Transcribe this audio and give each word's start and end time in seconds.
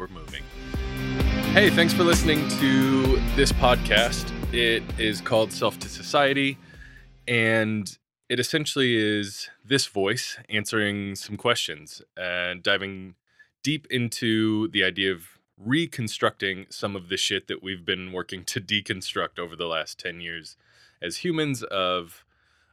we're 0.00 0.08
moving. 0.08 0.42
Hey, 1.52 1.68
thanks 1.68 1.92
for 1.92 2.04
listening 2.04 2.48
to 2.58 3.16
this 3.36 3.52
podcast. 3.52 4.32
It 4.54 4.82
is 4.98 5.20
called 5.20 5.52
Self 5.52 5.78
to 5.80 5.90
Society, 5.90 6.56
and 7.28 7.98
it 8.30 8.40
essentially 8.40 8.96
is 8.96 9.50
this 9.62 9.86
voice 9.86 10.38
answering 10.48 11.16
some 11.16 11.36
questions 11.36 12.00
and 12.16 12.62
diving 12.62 13.14
deep 13.62 13.86
into 13.90 14.68
the 14.68 14.82
idea 14.82 15.12
of 15.12 15.38
reconstructing 15.58 16.64
some 16.70 16.96
of 16.96 17.10
the 17.10 17.18
shit 17.18 17.46
that 17.48 17.62
we've 17.62 17.84
been 17.84 18.10
working 18.10 18.42
to 18.44 18.58
deconstruct 18.58 19.38
over 19.38 19.54
the 19.54 19.66
last 19.66 19.98
10 19.98 20.22
years 20.22 20.56
as 21.02 21.18
humans 21.18 21.62
of 21.64 22.24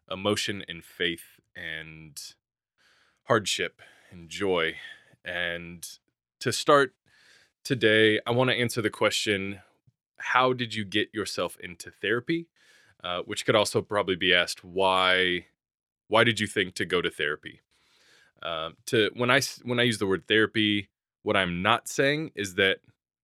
emotion 0.09 0.63
and 0.69 0.85
faith 0.85 1.41
and 1.57 2.35
hardship 3.23 3.81
and 4.11 4.29
joy. 4.29 4.75
And 5.25 5.85
to 6.39 6.53
start 6.53 6.93
today, 7.67 8.17
I 8.25 8.31
want 8.31 8.49
to 8.49 8.55
answer 8.55 8.81
the 8.81 8.89
question 8.89 9.59
how 10.19 10.53
did 10.53 10.73
you 10.73 10.85
get 10.85 11.13
yourself 11.13 11.57
into 11.59 11.91
therapy? 11.91 12.47
Uh, 13.03 13.21
which 13.25 13.45
could 13.45 13.55
also 13.55 13.81
probably 13.81 14.15
be 14.15 14.33
asked 14.33 14.63
why 14.63 15.45
why 16.07 16.23
did 16.23 16.39
you 16.39 16.47
think 16.47 16.73
to 16.75 16.85
go 16.85 17.01
to 17.01 17.11
therapy? 17.11 17.59
Um, 18.41 18.77
to 18.85 19.11
when 19.15 19.29
I 19.29 19.41
when 19.63 19.81
I 19.81 19.83
use 19.83 19.97
the 19.97 20.07
word 20.07 20.27
therapy, 20.29 20.87
what 21.23 21.35
I'm 21.35 21.61
not 21.61 21.89
saying 21.89 22.31
is 22.35 22.55
that 22.55 22.77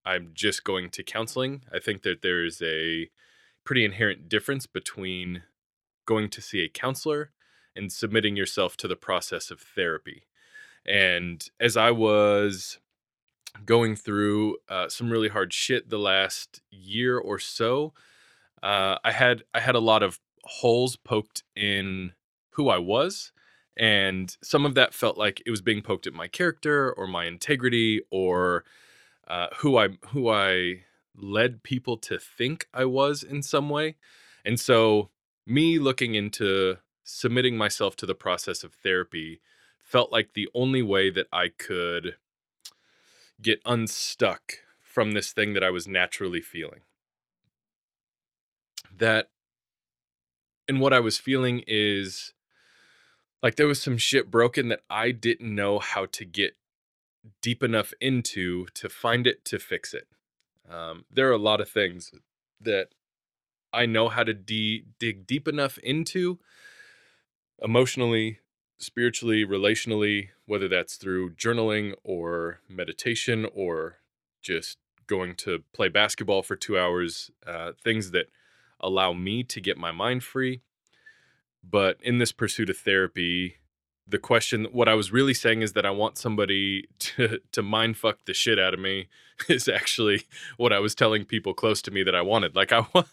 I'm 0.06 0.32
just 0.34 0.66
going 0.66 0.90
to 0.90 1.04
counseling. 1.04 1.64
I 1.74 1.80
think 1.80 2.02
that 2.04 2.22
there 2.22 2.44
is 2.44 2.62
a 2.62 3.10
pretty 3.64 3.86
inherent 3.86 4.28
difference 4.28 4.68
between 4.68 5.44
going 6.06 6.30
to 6.32 6.42
see 6.42 6.62
a 6.66 6.70
counselor 6.70 7.32
and 7.78 7.94
submitting 7.94 8.36
yourself 8.36 8.76
to 8.78 8.90
the 8.90 8.98
process 8.98 9.50
of 9.52 9.62
therapy. 9.62 10.24
And 10.86 11.50
as 11.62 11.78
I 11.78 11.92
was 11.92 12.80
going 13.66 13.96
through 13.96 14.58
uh, 14.70 14.90
some 14.90 15.10
really 15.10 15.30
hard 15.30 15.54
shit 15.54 15.90
the 15.90 16.00
last 16.00 16.62
year 16.72 17.18
or 17.18 17.40
so, 17.40 17.94
uh, 18.62 18.98
I 19.04 19.12
had 19.12 19.44
I 19.54 19.60
had 19.60 19.76
a 19.76 19.80
lot 19.80 20.04
of 20.04 20.20
holes 20.44 20.96
poked 20.96 21.44
in 21.56 22.14
who 22.52 22.70
I 22.70 22.78
was, 22.78 23.32
and 23.76 24.36
some 24.42 24.66
of 24.66 24.76
that 24.76 24.94
felt 24.94 25.18
like 25.18 25.42
it 25.46 25.52
was 25.52 25.62
being 25.62 25.82
poked 25.82 26.08
at 26.08 26.14
my 26.14 26.28
character 26.28 26.92
or 26.92 27.08
my 27.08 27.26
integrity 27.26 28.02
or 28.12 28.64
uh, 29.28 29.48
who 29.58 29.78
I 29.78 29.90
who 30.10 30.30
I 30.30 30.84
led 31.16 31.64
people 31.64 31.98
to 31.98 32.18
think 32.18 32.68
I 32.74 32.86
was 32.86 33.24
in 33.24 33.44
some 33.44 33.70
way. 33.70 33.96
And 34.46 34.60
so 34.60 35.10
me 35.46 35.80
looking 35.80 36.16
into 36.16 36.78
submitting 37.04 37.58
myself 37.58 37.96
to 37.98 38.06
the 38.06 38.16
process 38.16 38.64
of 38.64 38.74
therapy 38.74 39.42
felt 39.80 40.12
like 40.12 40.34
the 40.34 40.50
only 40.54 40.82
way 40.82 41.10
that 41.10 41.28
I 41.32 41.50
could 41.50 42.16
get 43.42 43.62
unstuck 43.66 44.60
from 44.82 45.12
this 45.12 45.32
thing 45.32 45.54
that 45.54 45.64
I 45.64 45.70
was 45.70 45.88
naturally 45.88 46.42
feeling. 46.42 46.82
That 48.96 49.30
and 50.68 50.80
what 50.80 50.94
I 50.94 51.00
was 51.00 51.18
feeling 51.18 51.64
is 51.68 52.34
like 53.42 53.56
there 53.56 53.68
was 53.68 53.82
some 53.82 53.98
shit 53.98 54.32
broken 54.32 54.70
that 54.70 54.82
I 54.90 55.12
didn't 55.12 55.54
know 55.54 55.80
how 55.80 56.06
to 56.06 56.26
get 56.26 56.56
deep 57.42 57.64
enough 57.64 57.94
into 58.00 58.66
to 58.74 58.90
find 58.90 59.28
it 59.28 59.44
to 59.46 59.60
fix 59.60 59.94
it. 59.94 60.08
Um, 60.70 61.06
there 61.12 61.28
are 61.28 61.34
a 61.34 61.38
lot 61.38 61.60
of 61.60 61.70
things 61.70 62.12
that 62.62 62.90
I 63.74 63.86
know 63.86 64.10
how 64.10 64.24
to 64.24 64.34
de- 64.34 64.86
dig 65.00 65.28
deep 65.28 65.48
enough 65.48 65.78
into 65.80 66.40
emotionally, 67.62 68.40
spiritually, 68.84 69.46
relationally, 69.46 70.30
whether 70.46 70.68
that's 70.68 70.96
through 70.96 71.32
journaling 71.36 71.94
or 72.04 72.60
meditation 72.70 73.48
or 73.54 73.98
just 74.42 74.78
going 75.08 75.36
to 75.36 75.64
play 75.74 75.90
basketball 75.90 76.44
for 76.44 76.56
two 76.56 76.78
hours, 76.78 77.32
uh, 77.46 77.72
things 77.84 78.12
that 78.12 78.28
allow 78.80 79.14
me 79.14 79.44
to 79.44 79.62
get 79.62 79.78
my 79.78 79.92
mind 79.92 80.24
free 80.24 80.62
but 81.64 81.98
in 82.02 82.18
this 82.18 82.32
pursuit 82.32 82.70
of 82.70 82.78
therapy, 82.78 83.56
the 84.06 84.20
question 84.20 84.68
what 84.72 84.90
I 84.90 84.96
was 84.96 85.14
really 85.14 85.34
saying 85.34 85.62
is 85.62 85.74
that 85.74 85.86
I 85.86 85.92
want 85.92 86.18
somebody 86.18 86.88
to 87.00 87.40
to 87.52 87.62
mind 87.62 87.98
fuck 87.98 88.26
the 88.26 88.34
shit 88.34 88.60
out 88.60 88.74
of 88.74 88.80
me 88.80 89.08
is 89.50 89.68
actually 89.68 90.24
what 90.58 90.74
I 90.74 90.80
was 90.80 90.94
telling 90.94 91.26
people 91.26 91.54
close 91.54 91.82
to 91.84 91.92
me 91.92 92.04
that 92.04 92.16
I 92.16 92.22
wanted. 92.22 92.56
Like 92.56 92.72
I 92.72 92.80
want 92.94 93.08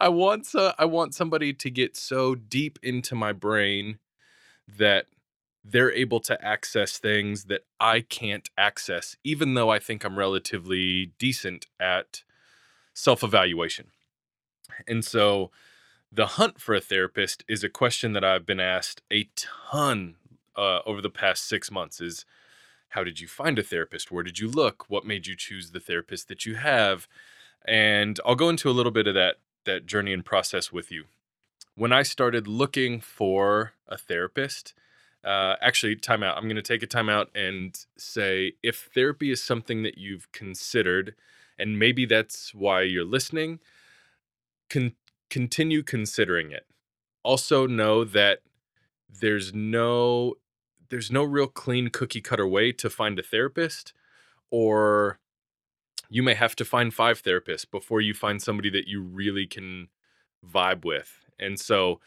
I 0.00 0.08
want 0.08 0.48
I 0.78 0.84
want 0.86 1.14
somebody 1.14 1.52
to 1.52 1.70
get 1.70 1.96
so 1.96 2.34
deep 2.34 2.78
into 2.82 3.14
my 3.14 3.32
brain 3.32 3.98
that 4.66 5.06
they're 5.64 5.92
able 5.92 6.20
to 6.20 6.44
access 6.44 6.98
things 6.98 7.44
that 7.44 7.64
I 7.80 8.00
can't 8.00 8.50
access 8.58 9.16
even 9.24 9.54
though 9.54 9.70
I 9.70 9.78
think 9.78 10.04
I'm 10.04 10.18
relatively 10.18 11.12
decent 11.18 11.66
at 11.80 12.22
self-evaluation. 12.92 13.86
And 14.86 15.04
so 15.04 15.50
the 16.12 16.26
hunt 16.26 16.60
for 16.60 16.74
a 16.74 16.80
therapist 16.80 17.44
is 17.48 17.64
a 17.64 17.68
question 17.68 18.12
that 18.12 18.24
I've 18.24 18.46
been 18.46 18.60
asked 18.60 19.02
a 19.12 19.28
ton 19.36 20.16
uh, 20.56 20.80
over 20.86 21.00
the 21.00 21.10
past 21.10 21.46
six 21.46 21.70
months. 21.70 22.00
Is 22.00 22.24
how 22.90 23.02
did 23.02 23.20
you 23.20 23.26
find 23.26 23.58
a 23.58 23.62
therapist? 23.62 24.12
Where 24.12 24.22
did 24.22 24.38
you 24.38 24.48
look? 24.48 24.88
What 24.88 25.04
made 25.04 25.26
you 25.26 25.34
choose 25.36 25.70
the 25.70 25.80
therapist 25.80 26.28
that 26.28 26.46
you 26.46 26.54
have? 26.54 27.08
And 27.66 28.20
I'll 28.24 28.36
go 28.36 28.48
into 28.48 28.70
a 28.70 28.72
little 28.72 28.92
bit 28.92 29.06
of 29.06 29.14
that 29.14 29.36
that 29.64 29.86
journey 29.86 30.12
and 30.12 30.24
process 30.24 30.70
with 30.70 30.92
you. 30.92 31.04
When 31.76 31.92
I 31.92 32.02
started 32.02 32.46
looking 32.46 33.00
for 33.00 33.72
a 33.88 33.98
therapist, 33.98 34.74
uh, 35.24 35.56
actually, 35.62 35.96
time 35.96 36.22
out. 36.22 36.36
I'm 36.36 36.44
going 36.44 36.56
to 36.56 36.62
take 36.62 36.82
a 36.82 36.86
time 36.86 37.08
out 37.08 37.30
and 37.34 37.74
say 37.96 38.52
if 38.62 38.90
therapy 38.94 39.30
is 39.30 39.42
something 39.42 39.82
that 39.82 39.96
you've 39.96 40.30
considered, 40.32 41.14
and 41.58 41.78
maybe 41.78 42.04
that's 42.04 42.54
why 42.54 42.82
you're 42.82 43.04
listening, 43.06 43.60
con- 44.68 44.94
continue 45.30 45.82
considering 45.82 46.52
it. 46.52 46.66
Also 47.22 47.66
know 47.66 48.04
that 48.04 48.40
there's 49.08 49.54
no 49.54 50.34
there's 50.90 51.10
no 51.10 51.24
real 51.24 51.46
clean 51.46 51.88
cookie 51.88 52.20
cutter 52.20 52.46
way 52.46 52.70
to 52.70 52.90
find 52.90 53.18
a 53.18 53.22
therapist 53.22 53.92
or 54.50 55.18
you 56.10 56.22
may 56.22 56.34
have 56.34 56.54
to 56.54 56.64
find 56.64 56.92
five 56.92 57.22
therapists 57.22 57.68
before 57.68 58.00
you 58.00 58.14
find 58.14 58.42
somebody 58.42 58.70
that 58.70 58.86
you 58.86 59.02
really 59.02 59.46
can 59.46 59.88
vibe 60.46 60.84
with. 60.84 61.23
And 61.38 61.58
so 61.58 62.00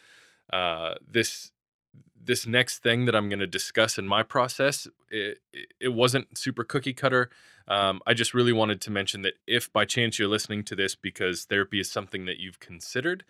uh, 0.52 0.96
this 1.10 1.52
this 2.24 2.46
next 2.46 2.80
thing 2.80 3.06
that 3.06 3.16
I'm 3.16 3.30
going 3.30 3.40
to 3.40 3.48
discuss 3.48 3.98
in 3.98 4.06
my 4.06 4.22
process, 4.22 4.88
it, 5.10 5.40
it 5.80 5.90
wasn't 5.90 6.38
super 6.38 6.64
cookie 6.64 6.94
cutter. 6.94 7.30
Um, 7.70 8.02
I 8.06 8.14
just 8.14 8.34
really 8.34 8.52
wanted 8.52 8.82
to 8.82 8.92
mention 8.92 9.22
that 9.22 9.36
if 9.48 9.72
by 9.72 9.86
chance 9.86 10.20
you're 10.20 10.28
listening 10.28 10.64
to 10.66 10.76
this 10.76 10.94
because 10.94 11.46
therapy 11.46 11.80
is 11.80 11.90
something 11.90 12.26
that 12.26 12.38
you've 12.38 12.60
considered, 12.60 13.24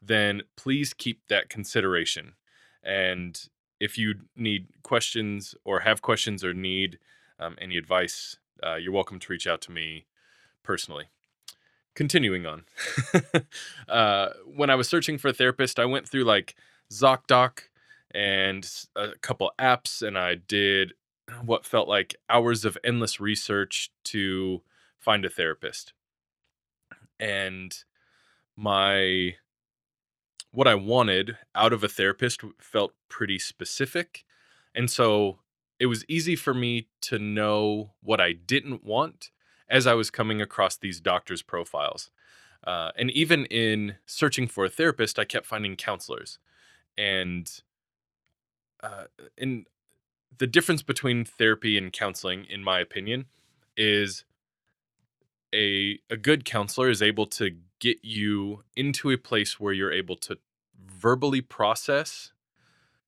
then 0.00 0.42
please 0.56 0.94
keep 0.94 1.26
that 1.28 1.48
consideration. 1.48 2.34
And 2.82 3.48
if 3.80 3.98
you 3.98 4.14
need 4.36 4.68
questions 4.82 5.54
or 5.64 5.80
have 5.80 6.02
questions 6.02 6.44
or 6.44 6.54
need 6.54 6.98
um, 7.40 7.56
any 7.60 7.76
advice, 7.76 8.38
uh, 8.64 8.76
you're 8.76 8.92
welcome 8.92 9.18
to 9.18 9.32
reach 9.32 9.46
out 9.46 9.60
to 9.62 9.72
me 9.72 10.06
personally. 10.62 11.06
Continuing 11.94 12.44
on, 12.44 12.64
uh, 13.88 14.30
when 14.46 14.68
I 14.68 14.74
was 14.74 14.88
searching 14.88 15.16
for 15.16 15.28
a 15.28 15.32
therapist, 15.32 15.78
I 15.78 15.84
went 15.84 16.08
through 16.08 16.24
like 16.24 16.56
ZocDoc 16.92 17.60
and 18.12 18.68
a 18.96 19.12
couple 19.20 19.52
apps, 19.60 20.06
and 20.06 20.18
I 20.18 20.34
did 20.34 20.94
what 21.44 21.64
felt 21.64 21.88
like 21.88 22.16
hours 22.28 22.64
of 22.64 22.76
endless 22.84 23.20
research 23.20 23.90
to 24.04 24.62
find 24.98 25.24
a 25.24 25.30
therapist. 25.30 25.92
And 27.18 27.76
my 28.56 29.36
what 30.50 30.68
I 30.68 30.76
wanted 30.76 31.36
out 31.54 31.72
of 31.72 31.82
a 31.82 31.88
therapist 31.88 32.42
felt 32.60 32.92
pretty 33.08 33.40
specific. 33.40 34.24
And 34.72 34.88
so 34.88 35.40
it 35.80 35.86
was 35.86 36.04
easy 36.08 36.36
for 36.36 36.54
me 36.54 36.88
to 37.02 37.18
know 37.18 37.90
what 38.00 38.20
I 38.20 38.32
didn't 38.32 38.84
want 38.84 39.30
as 39.68 39.86
I 39.86 39.94
was 39.94 40.10
coming 40.10 40.40
across 40.40 40.76
these 40.76 41.00
doctors' 41.00 41.42
profiles. 41.42 42.10
Uh, 42.66 42.90
and 42.96 43.10
even 43.10 43.44
in 43.46 43.96
searching 44.06 44.46
for 44.46 44.64
a 44.64 44.70
therapist, 44.70 45.18
I 45.18 45.24
kept 45.24 45.46
finding 45.46 45.76
counselors. 45.76 46.38
And 46.96 47.50
uh, 48.82 49.04
in 49.36 49.66
the 50.38 50.46
difference 50.46 50.82
between 50.82 51.24
therapy 51.24 51.76
and 51.76 51.92
counseling, 51.92 52.46
in 52.48 52.64
my 52.64 52.80
opinion, 52.80 53.26
is 53.76 54.24
a 55.54 56.00
a 56.10 56.16
good 56.16 56.44
counselor 56.44 56.88
is 56.88 57.02
able 57.02 57.26
to 57.26 57.56
get 57.78 57.98
you 58.02 58.64
into 58.76 59.10
a 59.10 59.18
place 59.18 59.60
where 59.60 59.72
you're 59.72 59.92
able 59.92 60.16
to 60.16 60.38
verbally 60.86 61.40
process 61.40 62.32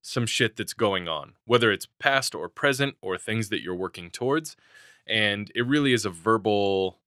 some 0.02 0.26
shit 0.26 0.56
that's 0.56 0.74
going 0.74 1.08
on, 1.08 1.32
whether 1.46 1.72
it's 1.72 1.88
past 1.98 2.34
or 2.34 2.48
present 2.48 2.94
or 3.00 3.18
things 3.18 3.48
that 3.48 3.60
you're 3.60 3.74
working 3.74 4.10
towards. 4.10 4.56
And 5.06 5.50
it 5.54 5.66
really 5.66 5.92
is 5.92 6.04
a 6.04 6.10
verbal 6.10 6.98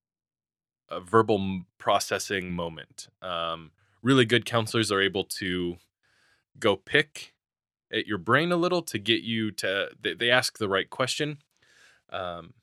a 0.89 0.99
verbal 0.99 1.61
processing 1.77 2.51
moment. 2.51 3.09
Um, 3.21 3.71
really 4.01 4.25
good 4.25 4.45
counselors 4.45 4.91
are 4.91 5.01
able 5.01 5.23
to 5.23 5.77
go 6.59 6.75
pick 6.75 7.33
at 7.91 8.07
your 8.07 8.17
brain 8.17 8.51
a 8.51 8.57
little 8.57 8.81
to 8.83 8.99
get 8.99 9.21
you 9.21 9.51
to 9.51 9.89
they, 10.01 10.13
they 10.13 10.29
ask 10.29 10.57
the 10.57 10.69
right 10.69 10.89
question 10.89 11.39
um, 12.11 12.53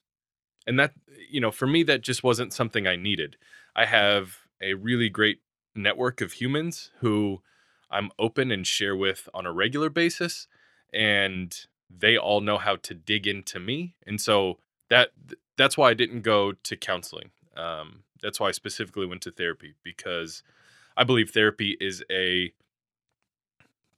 and 0.67 0.79
that 0.79 0.93
you 1.31 1.41
know 1.41 1.51
for 1.51 1.67
me 1.67 1.83
that 1.83 2.03
just 2.03 2.23
wasn't 2.23 2.53
something 2.53 2.87
i 2.87 2.97
needed 2.97 3.37
i 3.75 3.85
have 3.85 4.39
a 4.61 4.75
really 4.75 5.09
great 5.09 5.41
network 5.75 6.21
of 6.21 6.35
humans 6.35 6.91
who 7.01 7.41
i'm 7.91 8.11
open 8.19 8.51
and 8.51 8.67
share 8.67 8.97
with 8.97 9.29
on 9.35 9.47
a 9.47 9.53
regular 9.53 9.91
basis 9.91 10.47
and 10.93 11.67
they 11.91 12.17
all 12.17 12.41
know 12.41 12.59
how 12.59 12.77
to 12.77 12.95
dig 12.95 13.27
into 13.27 13.59
me 13.59 13.95
and 14.07 14.21
so 14.21 14.59
that 14.91 15.11
that's 15.57 15.77
why 15.77 15.91
i 15.91 15.95
didn't 15.95 16.23
go 16.23 16.53
to 16.53 16.77
counseling 16.77 17.31
um, 17.57 18.03
that's 18.23 18.41
why 18.41 18.49
i 18.49 18.53
specifically 18.53 19.07
went 19.07 19.23
to 19.23 19.31
therapy 19.31 19.75
because 19.83 20.43
i 20.97 21.05
believe 21.05 21.31
therapy 21.31 21.77
is 21.81 22.03
a 22.11 22.53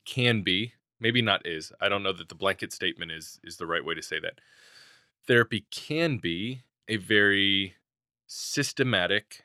can 0.05 0.43
be 0.43 0.73
maybe 1.01 1.23
not 1.23 1.47
is 1.47 1.73
i 1.81 1.89
don't 1.89 2.03
know 2.03 2.13
that 2.13 2.29
the 2.29 2.35
blanket 2.35 2.73
statement 2.73 3.13
is 3.13 3.41
is 3.45 3.57
the 3.57 3.67
right 3.67 3.85
way 3.85 3.95
to 3.95 4.03
say 4.03 4.19
that. 4.21 4.41
Therapy 5.27 5.67
can 5.71 6.17
be 6.19 6.63
a 6.89 6.97
very 6.97 7.75
systematic 8.27 9.45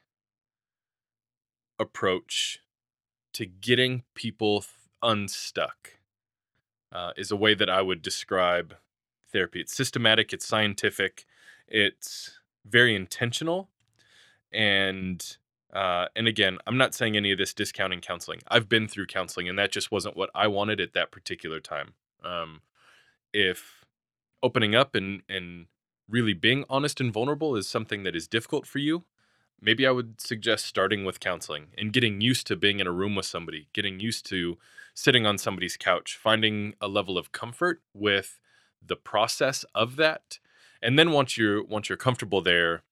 approach 1.80 2.60
to 3.34 3.46
getting 3.46 4.04
people 4.16 4.64
unstuck 5.02 5.98
uh, 6.94 7.12
is 7.18 7.32
a 7.32 7.36
way 7.36 7.54
that 7.54 7.70
i 7.70 7.82
would 7.82 8.02
describe 8.02 8.76
therapy. 9.32 9.60
It's 9.60 9.76
systematic 9.76 10.32
it's 10.32 10.48
scientific 10.48 11.26
it's 11.74 12.40
very 12.66 12.96
intentional 12.96 13.70
and 14.54 15.38
uh, 15.74 16.06
and 16.16 16.28
again 16.28 16.60
i'm 16.68 16.78
not 16.78 16.94
saying 16.94 17.18
any 17.18 17.32
of 17.32 17.38
this 17.38 17.54
discounting 17.54 18.00
counseling. 18.00 18.40
I've 18.48 18.70
been 18.70 18.88
through 18.88 19.08
counseling 19.08 19.50
and 19.50 19.60
that 19.60 19.72
just 19.72 19.92
wasn't 19.92 20.16
what 20.16 20.30
i 20.34 20.48
wanted 20.48 20.80
at 20.80 20.94
that 20.94 21.12
particular 21.12 21.60
time. 21.60 21.96
Um, 22.24 22.62
if 23.34 23.84
opening 24.44 24.76
up 24.76 24.96
and 24.96 25.24
and 25.28 25.66
really 26.08 26.34
being 26.34 26.66
honest 26.70 27.02
and 27.02 27.12
vulnerable 27.12 27.56
is 27.56 27.68
something 27.68 28.04
that 28.04 28.16
is 28.16 28.28
difficult 28.28 28.68
for 28.68 28.80
you 28.80 29.06
maybe 29.62 29.88
i 29.88 29.92
would 29.92 30.20
suggest 30.20 30.66
starting 30.66 31.06
with 31.06 31.20
counseling 31.20 31.68
and 31.78 31.94
getting 31.94 32.22
used 32.22 32.46
to 32.46 32.56
being 32.56 32.80
in 32.80 32.88
a 32.88 32.92
room 32.92 33.16
with 33.16 33.26
somebody 33.26 33.68
getting 33.74 34.00
used 34.00 34.26
to 34.26 34.58
sitting 34.94 35.26
on 35.26 35.38
somebody's 35.38 35.78
couch 35.78 36.20
finding 36.22 36.76
a 36.82 36.88
level 36.88 37.18
of 37.18 37.32
comfort 37.32 37.82
with 37.94 38.40
the 38.86 38.98
process 38.98 39.64
of 39.74 39.96
that 39.96 40.40
and 40.84 41.00
then 41.00 41.12
once 41.12 41.38
you're 41.38 41.64
once 41.64 41.90
you're 41.90 41.98
comfortable 41.98 42.42
there 42.42 42.84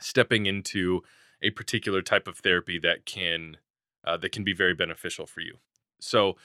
stepping 0.00 0.46
into 0.46 1.02
a 1.42 1.50
particular 1.50 2.02
type 2.02 2.28
of 2.28 2.38
therapy 2.38 2.78
that 2.78 3.04
can 3.04 3.58
uh, 4.04 4.16
that 4.16 4.32
can 4.32 4.44
be 4.44 4.52
very 4.54 4.74
beneficial 4.74 5.26
for 5.26 5.40
you. 5.40 5.56
So 6.00 6.36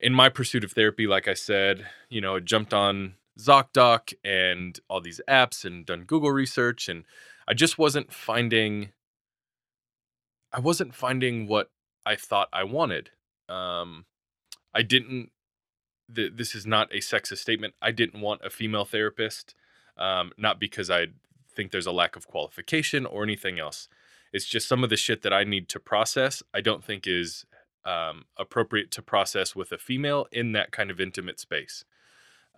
in 0.00 0.14
my 0.14 0.28
pursuit 0.28 0.64
of 0.64 0.72
therapy 0.72 1.06
like 1.06 1.28
i 1.28 1.34
said 1.34 1.86
you 2.08 2.20
know 2.20 2.40
jumped 2.40 2.72
on 2.72 3.14
zocdoc 3.38 4.12
and 4.24 4.80
all 4.88 5.00
these 5.00 5.20
apps 5.28 5.64
and 5.64 5.86
done 5.86 6.04
google 6.04 6.30
research 6.30 6.88
and 6.88 7.04
i 7.46 7.54
just 7.54 7.78
wasn't 7.78 8.12
finding 8.12 8.90
i 10.52 10.58
wasn't 10.58 10.94
finding 10.94 11.46
what 11.46 11.70
i 12.06 12.16
thought 12.16 12.48
i 12.52 12.64
wanted. 12.64 13.10
Um 13.48 14.06
i 14.74 14.82
didn't 14.82 15.30
th- 16.14 16.32
this 16.34 16.54
is 16.54 16.66
not 16.66 16.92
a 16.92 16.98
sexist 16.98 17.38
statement 17.38 17.74
i 17.82 17.90
didn't 17.90 18.20
want 18.20 18.40
a 18.44 18.50
female 18.50 18.84
therapist 18.84 19.54
um, 20.00 20.32
not 20.36 20.58
because 20.58 20.90
I 20.90 21.08
think 21.54 21.70
there's 21.70 21.86
a 21.86 21.92
lack 21.92 22.16
of 22.16 22.26
qualification 22.26 23.06
or 23.06 23.22
anything 23.22 23.60
else. 23.60 23.88
It's 24.32 24.46
just 24.46 24.66
some 24.66 24.82
of 24.82 24.90
the 24.90 24.96
shit 24.96 25.22
that 25.22 25.32
I 25.32 25.44
need 25.44 25.68
to 25.68 25.80
process. 25.80 26.42
I 26.54 26.60
don't 26.60 26.82
think 26.82 27.06
is 27.06 27.44
um, 27.84 28.24
appropriate 28.36 28.90
to 28.92 29.02
process 29.02 29.54
with 29.54 29.72
a 29.72 29.78
female 29.78 30.26
in 30.32 30.52
that 30.52 30.70
kind 30.72 30.90
of 30.90 31.00
intimate 31.00 31.38
space. 31.38 31.84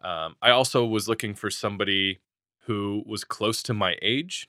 Um, 0.03 0.37
I 0.43 0.51
also 0.51 0.85
was 0.85 1.09
looking 1.09 1.35
for 1.35 1.51
somebody 1.51 2.21
who 2.67 3.03
was 3.07 3.25
close 3.25 3.63
to 3.65 3.75
my 3.75 3.97
age. 4.03 4.49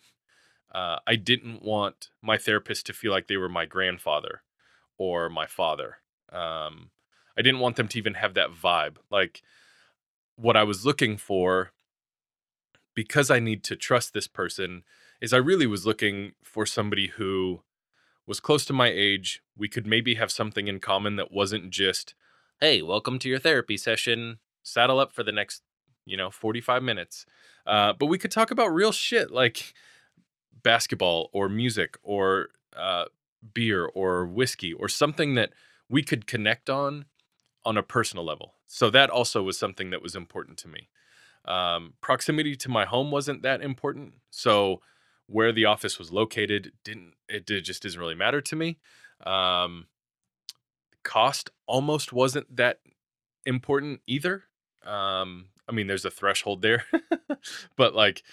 Uh, 0.73 0.97
I 1.05 1.15
didn't 1.15 1.63
want 1.63 2.09
my 2.21 2.37
therapist 2.37 2.85
to 2.87 2.93
feel 2.93 3.11
like 3.11 3.27
they 3.27 3.37
were 3.37 3.49
my 3.49 3.65
grandfather 3.65 4.41
or 4.97 5.29
my 5.29 5.45
father. 5.45 5.97
Um, 6.31 6.89
I 7.37 7.41
didn't 7.41 7.59
want 7.59 7.75
them 7.75 7.87
to 7.89 7.97
even 7.97 8.15
have 8.15 8.33
that 8.33 8.51
vibe. 8.51 8.97
Like 9.11 9.41
what 10.35 10.57
I 10.57 10.63
was 10.63 10.85
looking 10.85 11.17
for 11.17 11.71
because 12.95 13.31
I 13.31 13.39
need 13.39 13.63
to 13.65 13.75
trust 13.75 14.13
this 14.13 14.27
person 14.27 14.83
is 15.21 15.33
I 15.33 15.37
really 15.37 15.67
was 15.67 15.85
looking 15.85 16.33
for 16.43 16.65
somebody 16.65 17.07
who 17.07 17.61
was 18.25 18.39
close 18.39 18.65
to 18.65 18.73
my 18.73 18.87
age. 18.87 19.41
We 19.57 19.67
could 19.67 19.87
maybe 19.87 20.15
have 20.15 20.31
something 20.31 20.67
in 20.67 20.79
common 20.79 21.15
that 21.17 21.31
wasn't 21.31 21.69
just, 21.69 22.15
hey, 22.59 22.81
welcome 22.81 23.19
to 23.19 23.29
your 23.29 23.39
therapy 23.39 23.77
session. 23.77 24.39
Saddle 24.63 24.99
up 24.99 25.11
for 25.11 25.23
the 25.23 25.31
next, 25.31 25.61
you 26.05 26.17
know, 26.17 26.29
45 26.29 26.83
minutes. 26.83 27.25
Uh, 27.65 27.93
but 27.93 28.07
we 28.07 28.17
could 28.17 28.31
talk 28.31 28.51
about 28.51 28.73
real 28.73 28.91
shit 28.91 29.31
like 29.31 29.73
basketball 30.61 31.29
or 31.33 31.49
music 31.49 31.97
or 32.03 32.49
uh, 32.75 33.05
beer 33.53 33.85
or 33.85 34.25
whiskey 34.25 34.73
or 34.73 34.87
something 34.87 35.35
that 35.35 35.51
we 35.89 36.03
could 36.03 36.27
connect 36.27 36.69
on 36.69 37.05
on 37.65 37.77
a 37.77 37.83
personal 37.83 38.25
level. 38.25 38.55
So 38.65 38.89
that 38.89 39.09
also 39.09 39.43
was 39.43 39.57
something 39.57 39.89
that 39.91 40.01
was 40.01 40.15
important 40.15 40.57
to 40.59 40.67
me. 40.67 40.89
Um, 41.45 41.93
proximity 42.01 42.55
to 42.55 42.69
my 42.69 42.85
home 42.85 43.11
wasn't 43.11 43.41
that 43.43 43.61
important, 43.61 44.13
so 44.29 44.81
where 45.27 45.51
the 45.51 45.65
office 45.65 45.97
was 45.97 46.11
located 46.11 46.71
didn't 46.83 47.13
it 47.29 47.45
did, 47.45 47.63
just 47.63 47.83
doesn't 47.83 47.99
really 47.99 48.15
matter 48.15 48.41
to 48.41 48.55
me. 48.55 48.77
Um, 49.25 49.87
cost 51.03 51.49
almost 51.67 52.13
wasn't 52.13 52.55
that 52.55 52.79
important 53.45 54.01
either. 54.07 54.43
Um, 54.85 55.47
I 55.67 55.71
mean, 55.71 55.87
there's 55.87 56.05
a 56.05 56.11
threshold 56.11 56.61
there, 56.61 56.85
but 57.75 57.95
like, 57.95 58.23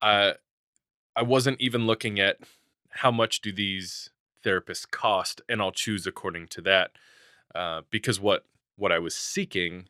I 0.00 0.34
I 1.14 1.22
wasn't 1.22 1.60
even 1.60 1.86
looking 1.86 2.18
at 2.20 2.38
how 2.90 3.10
much 3.10 3.40
do 3.40 3.52
these 3.52 4.10
therapists 4.44 4.90
cost, 4.90 5.40
and 5.48 5.60
I'll 5.60 5.72
choose 5.72 6.06
according 6.06 6.48
to 6.48 6.60
that, 6.62 6.92
uh, 7.54 7.82
because 7.90 8.20
what 8.20 8.44
what 8.76 8.92
I 8.92 8.98
was 8.98 9.14
seeking 9.14 9.88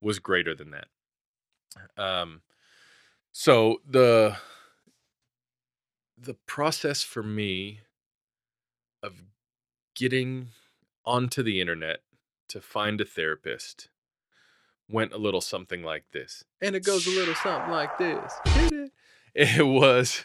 was 0.00 0.18
greater 0.18 0.54
than 0.54 0.70
that. 0.70 0.88
Um, 1.96 2.42
so 3.32 3.78
the 3.88 4.36
the 6.18 6.34
process 6.46 7.02
for 7.02 7.22
me 7.22 7.80
of 9.02 9.22
getting 9.94 10.48
onto 11.04 11.42
the 11.42 11.60
internet 11.60 12.00
to 12.48 12.60
find 12.60 13.00
a 13.00 13.04
therapist 13.04 13.88
went 14.88 15.12
a 15.12 15.18
little 15.18 15.40
something 15.40 15.82
like 15.82 16.04
this. 16.12 16.44
And 16.60 16.76
it 16.76 16.84
goes 16.84 17.06
a 17.06 17.10
little 17.10 17.34
something 17.34 17.70
like 17.70 17.98
this. 17.98 18.32
It 19.34 19.66
was 19.66 20.24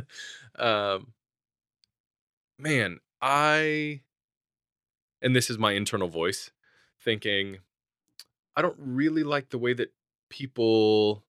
um 0.60 1.12
man, 2.56 3.00
I 3.20 4.02
and 5.20 5.34
this 5.34 5.50
is 5.50 5.58
my 5.58 5.72
internal 5.72 6.06
voice 6.06 6.52
thinking 7.00 7.58
I 8.54 8.62
don't 8.62 8.76
really 8.78 9.24
like 9.24 9.50
the 9.50 9.58
way 9.58 9.72
that 9.72 9.92
people 10.34 11.22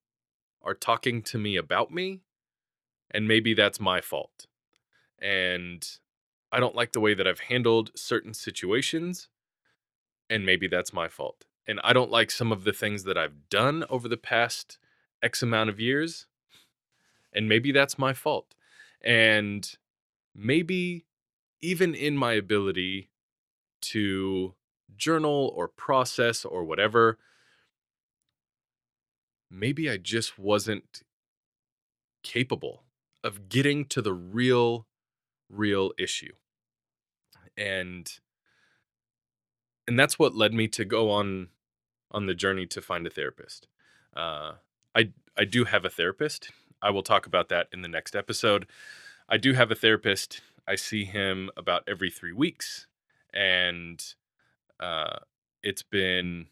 are 0.63 0.73
talking 0.73 1.21
to 1.21 1.37
me 1.37 1.55
about 1.55 1.91
me, 1.91 2.21
and 3.11 3.27
maybe 3.27 3.53
that's 3.53 3.79
my 3.79 4.01
fault. 4.01 4.47
And 5.21 5.87
I 6.51 6.59
don't 6.59 6.73
like 6.73 6.91
the 6.91 6.99
way 6.99 7.13
that 7.13 7.27
I've 7.27 7.41
handled 7.41 7.91
certain 7.95 8.33
situations, 8.33 9.27
and 10.27 10.43
maybe 10.43 10.67
that's 10.67 10.91
my 10.91 11.07
fault. 11.07 11.45
And 11.67 11.79
I 11.83 11.93
don't 11.93 12.09
like 12.09 12.31
some 12.31 12.51
of 12.51 12.63
the 12.63 12.73
things 12.73 13.03
that 13.03 13.15
I've 13.15 13.47
done 13.47 13.85
over 13.91 14.07
the 14.07 14.17
past 14.17 14.79
X 15.21 15.43
amount 15.43 15.69
of 15.69 15.79
years, 15.79 16.25
and 17.31 17.47
maybe 17.47 17.71
that's 17.71 17.99
my 17.99 18.13
fault. 18.13 18.55
And 19.03 19.71
maybe 20.33 21.05
even 21.61 21.93
in 21.93 22.17
my 22.17 22.33
ability 22.33 23.11
to 23.81 24.55
journal 24.97 25.53
or 25.55 25.67
process 25.67 26.43
or 26.43 26.63
whatever, 26.63 27.19
maybe 29.55 29.89
I 29.89 29.97
just 29.97 30.37
wasn't 30.37 31.03
capable 32.23 32.83
of 33.23 33.49
getting 33.49 33.85
to 33.85 34.01
the 34.01 34.13
real, 34.13 34.87
real 35.49 35.91
issue. 35.97 36.33
And 37.57 38.11
and 39.87 39.99
that's 39.99 40.17
what 40.17 40.35
led 40.35 40.53
me 40.53 40.67
to 40.69 40.83
go 40.83 41.09
on 41.11 41.49
on 42.11 42.25
the 42.25 42.33
journey 42.33 42.65
to 42.65 42.81
find 42.81 43.05
a 43.07 43.09
therapist. 43.09 43.67
Uh, 44.15 44.53
I 44.93 45.11
I 45.37 45.45
do 45.45 45.63
have 45.63 45.85
a 45.85 45.89
therapist. 45.89 46.51
I 46.81 46.89
will 46.89 47.03
talk 47.03 47.25
about 47.25 47.49
that 47.49 47.67
in 47.71 47.81
the 47.81 47.87
next 47.87 48.15
episode. 48.15 48.67
I 49.29 49.37
do 49.37 49.53
have 49.53 49.71
a 49.71 49.75
therapist. 49.75 50.41
I 50.67 50.75
see 50.75 51.05
him 51.05 51.49
about 51.55 51.83
every 51.87 52.11
three 52.11 52.33
weeks, 52.33 52.87
and 53.33 54.03
uh, 54.79 55.19
it's 55.63 55.83
been 55.83 56.47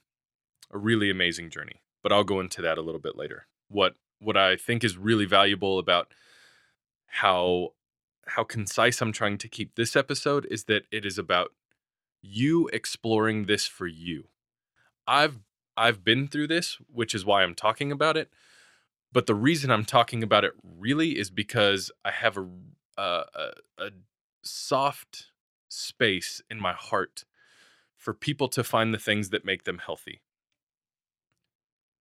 a 0.71 0.77
really 0.77 1.09
amazing 1.09 1.49
journey 1.49 1.82
but 2.03 2.11
I'll 2.13 2.23
go 2.25 2.39
into 2.41 2.61
that 2.61 2.77
a 2.77 2.81
little 2.81 3.01
bit 3.01 3.17
later. 3.17 3.47
What 3.69 3.95
what 4.19 4.37
I 4.37 4.55
think 4.57 4.83
is 4.83 4.97
really 4.97 5.25
valuable 5.25 5.79
about 5.79 6.13
how 7.07 7.71
how 8.27 8.43
concise 8.43 9.01
I'm 9.01 9.11
trying 9.13 9.37
to 9.39 9.47
keep 9.49 9.75
this 9.75 9.95
episode 9.95 10.45
is 10.51 10.65
that 10.65 10.83
it 10.91 11.05
is 11.05 11.17
about 11.17 11.51
you 12.21 12.69
exploring 12.73 13.45
this 13.45 13.67
for 13.67 13.87
you. 13.87 14.25
I've 15.07 15.39
I've 15.77 16.03
been 16.03 16.27
through 16.27 16.47
this, 16.47 16.77
which 16.91 17.15
is 17.15 17.25
why 17.25 17.43
I'm 17.43 17.55
talking 17.55 17.91
about 17.91 18.17
it, 18.17 18.31
But 19.11 19.27
the 19.27 19.35
reason 19.35 19.71
I'm 19.71 19.85
talking 19.85 20.23
about 20.23 20.43
it 20.43 20.53
really 20.63 21.17
is 21.17 21.29
because 21.29 21.91
I 22.03 22.11
have 22.11 22.37
a 22.37 22.47
a, 22.97 23.01
a, 23.35 23.51
a 23.79 23.89
soft 24.43 25.27
space 25.69 26.41
in 26.49 26.59
my 26.59 26.73
heart 26.73 27.25
for 27.97 28.13
people 28.13 28.47
to 28.49 28.63
find 28.63 28.93
the 28.93 28.99
things 28.99 29.29
that 29.31 29.45
make 29.45 29.63
them 29.63 29.79
healthy. 29.79 30.21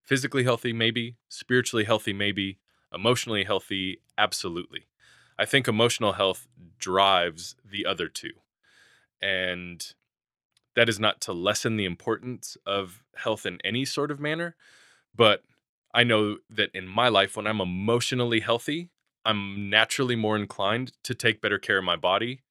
Physically 0.05 0.45
healthy, 0.45 0.73
maybe. 0.73 1.17
Spiritually 1.29 1.85
healthy, 1.85 2.13
maybe. 2.13 2.59
Emotionally 2.93 3.45
healthy, 3.45 4.03
absolutely. 4.19 4.87
I 5.39 5.45
think 5.45 5.67
emotional 5.67 6.13
health 6.13 6.47
drives 6.79 7.57
the 7.65 7.87
other 7.87 8.09
two. 8.09 8.33
And 9.21 9.93
that 10.75 10.89
is 10.89 10.99
not 10.99 11.21
to 11.23 11.33
lessen 11.33 11.77
the 11.77 11.85
importance 11.85 12.57
of 12.67 13.03
health 13.17 13.47
in 13.47 13.59
any 13.65 13.85
sort 13.85 14.11
of 14.11 14.21
manner, 14.21 14.57
but 15.15 15.43
I 15.95 16.05
know 16.05 16.39
that 16.49 16.71
in 16.75 16.89
my 16.89 17.09
life, 17.09 17.37
when 17.37 17.47
I'm 17.47 17.61
emotionally 17.61 18.41
healthy, 18.41 18.91
I'm 19.25 19.69
naturally 19.71 20.17
more 20.17 20.37
inclined 20.37 20.93
to 21.05 21.15
take 21.15 21.43
better 21.43 21.59
care 21.59 21.79
of 21.79 21.85
my 21.85 21.97
body 21.97 22.43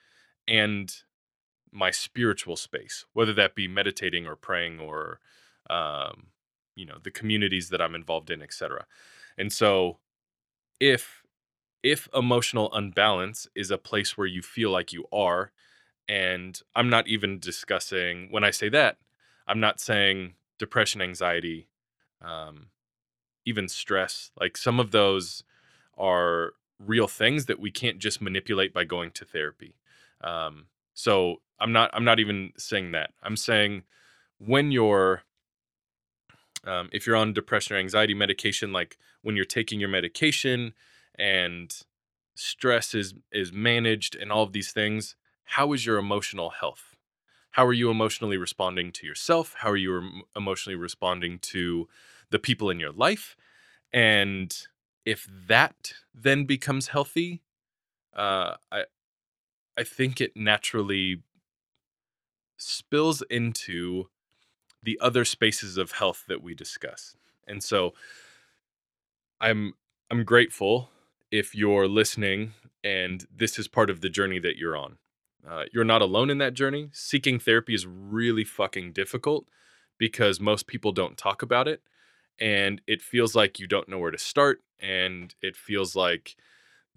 and 0.48 0.94
my 1.72 1.92
spiritual 1.92 2.56
space, 2.56 3.06
whether 3.14 3.34
that 3.34 3.56
be 3.56 3.68
meditating 3.68 4.28
or 4.28 4.36
praying 4.36 4.80
or, 4.80 5.20
um, 5.70 6.28
you 6.76 6.86
know, 6.86 6.98
the 7.04 7.12
communities 7.12 7.70
that 7.70 7.82
I'm 7.82 7.96
involved 7.96 8.30
in, 8.30 8.42
etc. 8.42 8.86
And 9.38 9.52
so, 9.52 9.98
if 10.80 11.24
if 11.84 12.08
emotional 12.14 12.72
unbalance 12.74 13.48
is 13.56 13.72
a 13.72 13.78
place 13.78 14.18
where 14.18 14.28
you 14.28 14.42
feel 14.42 14.70
like 14.72 14.94
you 14.94 15.06
are, 15.12 15.52
and 16.08 16.62
I'm 16.76 16.90
not 16.90 17.08
even 17.08 17.40
discussing 17.40 18.28
when 18.32 18.44
I 18.44 18.52
say 18.52 18.70
that, 18.70 18.98
I'm 19.48 19.60
not 19.60 19.80
saying 19.80 20.34
depression, 20.60 21.02
anxiety, 21.02 21.68
um, 22.22 22.68
even 23.46 23.68
stress. 23.68 24.32
Like 24.40 24.58
some 24.58 24.80
of 24.80 24.92
those 24.92 25.44
are 25.98 26.54
real 26.80 27.08
things 27.08 27.46
that 27.46 27.60
we 27.60 27.72
can't 27.72 28.00
just 28.00 28.22
manipulate 28.22 28.74
by 28.74 28.84
going 28.84 29.12
to 29.12 29.26
therapy. 29.26 29.76
Um, 30.22 30.66
so 30.94 31.38
I'm 31.60 31.72
not 31.72 31.90
I'm 31.94 32.06
not 32.06 32.20
even 32.20 32.54
saying 32.58 32.92
that. 32.92 33.12
I'm 33.24 33.38
saying 33.38 33.84
when 34.38 34.72
you're 34.72 35.24
um, 36.66 36.90
if 36.92 37.06
you're 37.06 37.16
on 37.16 37.34
depression 37.34 37.76
or 37.76 37.80
anxiety 37.80 38.14
medication, 38.14 38.72
like 38.72 38.98
when 39.22 39.36
you're 39.36 39.46
taking 39.46 39.80
your 39.80 39.90
medication 39.90 40.74
and 41.18 41.84
stress 42.36 42.94
is 42.94 43.14
is 43.32 43.52
managed 43.52 44.16
and 44.16 44.32
all 44.32 44.44
of 44.44 44.54
these 44.54 44.72
things, 44.72 45.16
how 45.44 45.74
is 45.74 45.86
your 45.86 45.98
emotional 45.98 46.52
health? 46.52 46.96
How 47.52 47.66
are 47.66 47.74
you 47.74 47.90
emotionally 47.90 48.38
responding 48.38 48.92
to 48.94 49.06
yourself? 49.06 49.56
How 49.58 49.70
are 49.72 49.78
you 49.78 50.24
emotionally 50.36 50.78
responding 50.78 51.40
to 51.40 51.90
the 52.30 52.40
people 52.40 52.70
in 52.70 52.80
your 52.80 52.94
life? 52.94 53.36
And 53.92 54.56
if 55.06 55.28
that 55.48 55.94
then 56.14 56.46
becomes 56.46 56.90
healthy, 56.90 57.42
uh, 58.16 58.56
I 58.72 58.84
I 59.78 59.84
think 59.84 60.22
it 60.22 60.34
naturally 60.36 61.24
spills 62.58 63.24
into 63.30 64.10
the 64.84 64.98
other 65.02 65.26
spaces 65.26 65.78
of 65.78 65.94
health 65.94 66.24
that 66.28 66.42
we 66.42 66.54
discuss. 66.54 67.16
And 67.48 67.64
so 67.64 67.94
I'm 69.40 69.74
I'm 70.10 70.24
grateful 70.24 70.90
if 71.32 71.56
you're 71.56 71.88
listening 71.88 72.54
and 72.84 73.26
this 73.34 73.58
is 73.58 73.68
part 73.68 73.90
of 73.90 74.02
the 74.02 74.10
journey 74.10 74.40
that 74.40 74.58
you're 74.58 74.76
on. 74.76 74.98
Uh, 75.48 75.64
you're 75.72 75.84
not 75.84 76.02
alone 76.02 76.30
in 76.30 76.38
that 76.40 76.54
journey. 76.54 76.90
Seeking 76.94 77.40
therapy 77.40 77.74
is 77.74 77.86
really 77.88 78.44
fucking 78.44 78.94
difficult 78.94 79.48
because 79.98 80.40
most 80.40 80.68
people 80.68 80.92
don't 80.92 81.18
talk 81.18 81.42
about 81.42 81.68
it. 81.68 81.82
And 82.40 82.82
it 82.88 83.02
feels 83.02 83.36
like 83.36 83.60
you 83.60 83.68
don't 83.68 83.90
know 83.90 84.00
where 84.00 84.12
to 84.12 84.18
start. 84.18 84.62
And 84.80 85.34
it 85.42 85.56
feels 85.56 85.96
like 85.96 86.36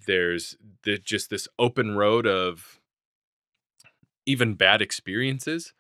there's 0.07 0.57
the, 0.83 0.99
just 0.99 1.31
this 1.31 1.49
open 1.59 1.97
road 1.97 2.27
of 2.27 2.81
even 4.27 4.55
bad 4.55 4.81
experiences. 4.83 5.73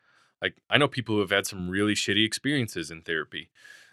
Like, 0.42 0.56
I 0.68 0.78
know 0.78 0.88
people 0.88 1.14
who 1.14 1.20
have 1.20 1.30
had 1.30 1.46
some 1.46 1.68
really 1.68 1.94
shitty 1.94 2.24
experiences 2.24 2.90
in 2.90 3.02
therapy. 3.02 3.50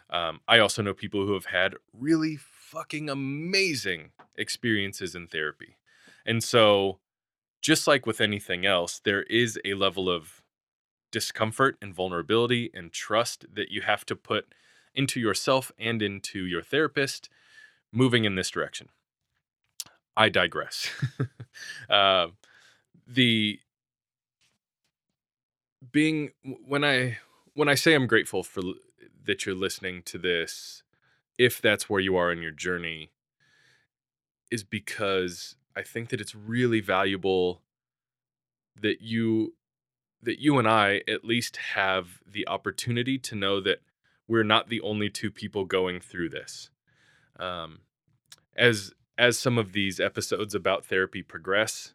Um, 0.10 0.42
I 0.48 0.60
also 0.60 0.82
know 0.82 0.94
people 0.94 1.26
who 1.26 1.34
have 1.34 1.46
had 1.46 1.76
really 1.94 2.38
fucking 2.38 3.10
amazing 3.10 4.12
experiences 4.36 5.16
in 5.16 5.28
therapy. 5.28 5.78
And 6.26 6.44
so, 6.44 7.00
just 7.62 7.88
like 7.88 8.06
with 8.06 8.20
anything 8.20 8.66
else, 8.66 9.00
there 9.00 9.24
is 9.24 9.60
a 9.64 9.76
level 9.76 10.10
of 10.10 10.42
discomfort 11.12 11.78
and 11.82 11.94
vulnerability 11.94 12.72
and 12.74 12.92
trust 12.92 13.46
that 13.54 13.72
you 13.72 13.82
have 13.82 14.06
to 14.06 14.16
put 14.16 14.54
into 14.94 15.20
yourself 15.20 15.72
and 15.78 16.02
into 16.02 16.46
your 16.46 16.62
therapist 16.62 17.30
moving 17.92 18.26
in 18.26 18.36
this 18.36 18.50
direction. 18.50 18.90
I 20.16 20.30
digress. 20.30 20.90
uh, 21.90 22.28
the 23.08 23.60
being 25.92 26.32
when 26.44 26.84
I 26.84 27.18
when 27.54 27.70
I 27.70 27.76
say 27.76 27.94
I'm 27.94 28.08
grateful 28.08 28.44
for 28.44 28.62
that 29.26 29.46
you're 29.46 29.56
listening 29.56 30.04
to 30.04 30.18
this, 30.18 30.84
if 31.38 31.62
that's 31.62 31.90
where 31.90 32.00
you 32.00 32.16
are 32.16 32.32
in 32.32 32.42
your 32.42 32.52
journey, 32.52 33.12
is 34.50 34.64
because 34.64 35.56
I 35.76 35.84
think 35.84 36.10
that 36.10 36.22
it's 36.22 36.36
really 36.36 36.82
valuable 36.82 37.62
that 38.80 39.02
you 39.02 39.54
that 40.24 40.40
you 40.40 40.60
and 40.60 40.68
I 40.68 41.02
at 41.08 41.26
least 41.26 41.58
have 41.74 42.22
the 42.30 42.48
opportunity 42.48 43.18
to 43.18 43.36
know 43.36 43.60
that 43.62 43.80
we're 44.28 44.44
not 44.44 44.70
the 44.70 44.82
only 44.82 45.10
two 45.10 45.32
people 45.32 45.66
going 45.66 46.00
through 46.00 46.30
this. 46.30 46.70
Um, 47.40 47.80
as 48.56 48.94
as 49.18 49.38
some 49.38 49.58
of 49.58 49.74
these 49.74 50.00
episodes 50.00 50.56
about 50.56 50.86
therapy 50.86 51.24
progress, 51.24 51.94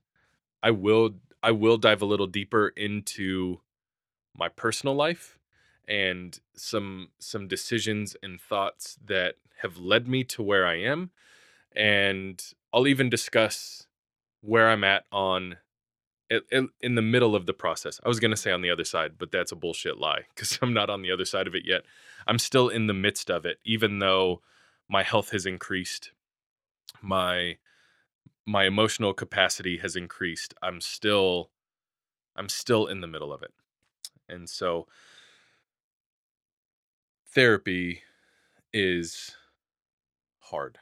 I 0.62 0.70
will 0.70 1.16
I 1.42 1.52
will 1.52 1.76
dive 1.76 2.02
a 2.02 2.06
little 2.06 2.26
deeper 2.26 2.68
into 2.76 3.60
my 4.38 4.48
personal 4.48 4.94
life 4.94 5.38
and 5.88 6.40
some 6.54 7.08
some 7.18 7.46
decisions 7.46 8.16
and 8.22 8.40
thoughts 8.40 8.98
that 9.04 9.36
have 9.62 9.78
led 9.78 10.08
me 10.08 10.24
to 10.24 10.42
where 10.42 10.66
I 10.66 10.76
am 10.80 11.10
and 11.74 12.42
I'll 12.72 12.86
even 12.86 13.08
discuss 13.08 13.86
where 14.40 14.68
I'm 14.68 14.84
at 14.84 15.04
on 15.12 15.56
in 16.50 16.96
the 16.96 17.02
middle 17.02 17.36
of 17.36 17.46
the 17.46 17.54
process. 17.54 18.00
I 18.04 18.08
was 18.08 18.18
going 18.18 18.32
to 18.32 18.36
say 18.36 18.50
on 18.50 18.60
the 18.60 18.70
other 18.70 18.82
side, 18.82 19.12
but 19.16 19.30
that's 19.30 19.52
a 19.52 19.56
bullshit 19.56 19.98
lie 19.98 20.22
cuz 20.34 20.58
I'm 20.62 20.74
not 20.74 20.90
on 20.90 21.02
the 21.02 21.12
other 21.12 21.24
side 21.24 21.46
of 21.46 21.54
it 21.54 21.64
yet. 21.64 21.82
I'm 22.26 22.38
still 22.38 22.68
in 22.68 22.86
the 22.86 22.94
midst 22.94 23.30
of 23.30 23.46
it 23.46 23.58
even 23.64 23.98
though 24.00 24.42
my 24.88 25.02
health 25.02 25.30
has 25.30 25.46
increased. 25.46 26.12
My 27.00 27.58
my 28.44 28.64
emotional 28.64 29.12
capacity 29.12 29.78
has 29.78 29.96
increased. 29.96 30.54
I'm 30.62 30.80
still 30.80 31.50
I'm 32.34 32.48
still 32.48 32.86
in 32.86 33.00
the 33.00 33.06
middle 33.06 33.32
of 33.32 33.42
it. 33.42 33.52
And 34.28 34.48
so 34.48 34.86
therapy 37.36 38.02
is 38.72 39.36
hard. 40.38 40.78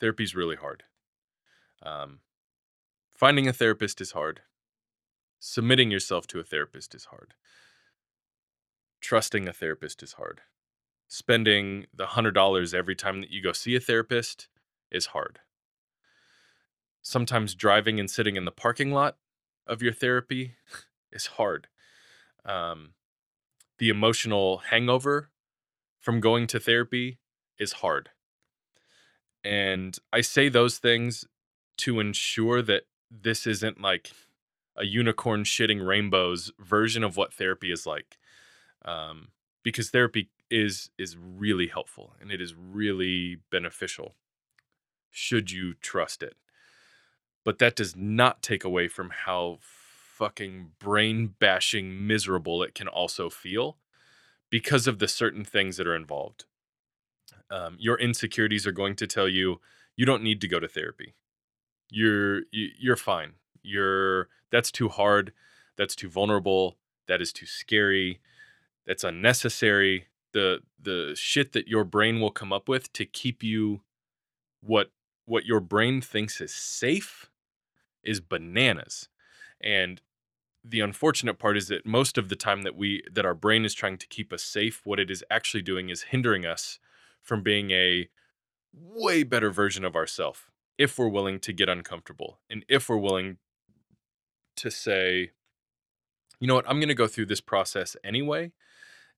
Therapy 0.00 0.24
is 0.24 0.34
really 0.34 0.56
hard. 0.56 0.84
Um, 1.82 2.20
finding 3.14 3.48
a 3.48 3.52
therapist 3.52 4.00
is 4.00 4.12
hard. 4.12 4.40
Submitting 5.40 5.90
yourself 5.90 6.26
to 6.28 6.40
a 6.40 6.44
therapist 6.44 6.94
is 6.94 7.06
hard. 7.06 7.34
Trusting 9.00 9.48
a 9.48 9.52
therapist 9.52 10.02
is 10.02 10.14
hard. 10.14 10.40
Spending 11.08 11.86
the 11.94 12.06
$100 12.06 12.74
every 12.74 12.94
time 12.94 13.20
that 13.20 13.30
you 13.30 13.42
go 13.42 13.52
see 13.52 13.74
a 13.74 13.80
therapist 13.80 14.48
is 14.90 15.06
hard. 15.06 15.40
Sometimes 17.02 17.54
driving 17.54 17.98
and 17.98 18.10
sitting 18.10 18.36
in 18.36 18.44
the 18.44 18.50
parking 18.52 18.92
lot 18.92 19.16
of 19.66 19.82
your 19.82 19.92
therapy 19.92 20.54
is 21.12 21.26
hard 21.26 21.68
um, 22.44 22.90
the 23.78 23.88
emotional 23.88 24.58
hangover 24.70 25.30
from 25.98 26.20
going 26.20 26.46
to 26.48 26.60
therapy 26.60 27.18
is 27.58 27.74
hard. 27.74 28.10
And 29.44 29.96
I 30.12 30.20
say 30.20 30.48
those 30.48 30.78
things 30.78 31.24
to 31.78 32.00
ensure 32.00 32.60
that 32.62 32.82
this 33.10 33.46
isn't 33.46 33.80
like 33.80 34.10
a 34.76 34.84
unicorn 34.84 35.44
shitting 35.44 35.84
rainbows 35.86 36.52
version 36.58 37.02
of 37.02 37.16
what 37.16 37.32
therapy 37.32 37.72
is 37.72 37.86
like. 37.86 38.18
Um, 38.84 39.28
because 39.62 39.90
therapy 39.90 40.30
is 40.50 40.90
is 40.96 41.16
really 41.16 41.66
helpful 41.66 42.14
and 42.20 42.32
it 42.32 42.40
is 42.40 42.54
really 42.54 43.38
beneficial 43.50 44.14
should 45.10 45.50
you 45.50 45.74
trust 45.74 46.22
it. 46.22 46.36
But 47.44 47.58
that 47.58 47.76
does 47.76 47.96
not 47.96 48.42
take 48.42 48.64
away 48.64 48.88
from 48.88 49.10
how 49.10 49.58
fucking 50.18 50.72
brain 50.80 51.34
bashing 51.40 52.06
miserable 52.06 52.62
it 52.62 52.74
can 52.74 52.88
also 52.88 53.30
feel 53.30 53.78
because 54.50 54.86
of 54.88 54.98
the 54.98 55.08
certain 55.08 55.44
things 55.44 55.76
that 55.78 55.86
are 55.86 55.96
involved. 55.96 56.44
Um, 57.50 57.76
your 57.78 57.98
insecurities 57.98 58.66
are 58.66 58.72
going 58.72 58.96
to 58.96 59.06
tell 59.06 59.28
you 59.28 59.60
you 59.96 60.06
don't 60.06 60.22
need 60.22 60.40
to 60.42 60.48
go 60.48 60.60
to 60.60 60.68
therapy. 60.68 61.14
You're 61.90 62.40
you, 62.52 62.68
you're 62.78 62.96
fine. 62.96 63.34
You're 63.62 64.28
that's 64.52 64.72
too 64.72 64.88
hard. 64.88 65.32
That's 65.76 65.96
too 65.96 66.10
vulnerable. 66.10 66.78
That 67.08 67.22
is 67.22 67.32
too 67.32 67.46
scary. 67.46 68.20
That's 68.86 69.04
unnecessary. 69.04 70.06
the 70.34 70.60
the 70.80 71.14
shit 71.16 71.52
that 71.52 71.68
your 71.68 71.84
brain 71.84 72.20
will 72.20 72.30
come 72.32 72.52
up 72.52 72.68
with 72.68 72.92
to 72.94 73.06
keep 73.06 73.42
you 73.42 73.82
what 74.62 74.92
what 75.26 75.46
your 75.46 75.60
brain 75.60 76.00
thinks 76.02 76.40
is 76.40 76.54
safe 76.54 77.30
is 78.04 78.20
bananas. 78.20 79.08
And 79.62 80.00
the 80.68 80.80
unfortunate 80.80 81.38
part 81.38 81.56
is 81.56 81.68
that 81.68 81.86
most 81.86 82.18
of 82.18 82.28
the 82.28 82.36
time 82.36 82.62
that 82.62 82.76
we 82.76 83.02
that 83.12 83.26
our 83.26 83.34
brain 83.34 83.64
is 83.64 83.74
trying 83.74 83.98
to 83.98 84.06
keep 84.06 84.32
us 84.32 84.42
safe, 84.42 84.82
what 84.84 85.00
it 85.00 85.10
is 85.10 85.24
actually 85.30 85.62
doing 85.62 85.88
is 85.88 86.02
hindering 86.02 86.44
us 86.44 86.78
from 87.22 87.42
being 87.42 87.70
a 87.70 88.08
way 88.72 89.22
better 89.22 89.50
version 89.50 89.84
of 89.84 89.96
ourselves 89.96 90.40
if 90.76 90.98
we're 90.98 91.08
willing 91.08 91.40
to 91.40 91.52
get 91.52 91.68
uncomfortable 91.68 92.38
and 92.50 92.64
if 92.68 92.88
we're 92.88 92.96
willing 92.96 93.38
to 94.56 94.70
say 94.70 95.30
you 96.40 96.46
know 96.46 96.54
what? 96.54 96.68
I'm 96.68 96.78
going 96.78 96.88
to 96.88 96.94
go 96.94 97.08
through 97.08 97.26
this 97.26 97.40
process 97.40 97.96
anyway 98.04 98.52